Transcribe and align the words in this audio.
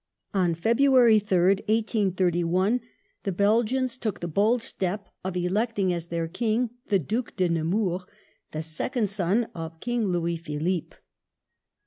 ^ 0.01 0.03
On 0.39 0.55
February 0.55 1.19
3rd, 1.19 1.59
1831, 1.69 2.81
the 3.21 3.31
Belgians 3.31 3.99
took 3.99 4.19
the 4.19 4.27
bold 4.27 4.63
step 4.63 5.09
of 5.23 5.37
electing 5.37 5.93
as 5.93 6.07
their 6.07 6.27
King 6.27 6.71
the 6.87 6.97
Due 6.97 7.21
de 7.35 7.47
Nemours, 7.49 8.07
the 8.51 8.63
second 8.63 9.11
son 9.11 9.47
of 9.53 9.79
King 9.79 10.05
Louis 10.07 10.37
Philippe. 10.37 10.97